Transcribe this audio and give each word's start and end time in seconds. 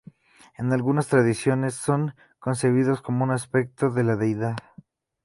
En 0.57 0.73
algunas 0.73 1.05
tradiciones 1.09 1.75
son 1.75 2.15
concebidos 2.39 3.03
como 3.03 3.23
un 3.23 3.29
aspecto 3.29 3.91
de 3.91 4.03
la 4.03 4.15
deidad. 4.15 4.55